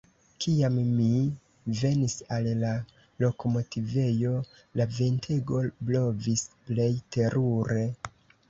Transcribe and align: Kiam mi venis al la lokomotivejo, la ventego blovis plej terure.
Kiam 0.43 0.77
mi 0.93 1.09
venis 1.81 2.15
al 2.37 2.49
la 2.63 2.71
lokomotivejo, 3.25 4.33
la 4.81 4.89
ventego 4.97 5.63
blovis 5.91 6.45
plej 6.71 6.93
terure. 7.19 7.89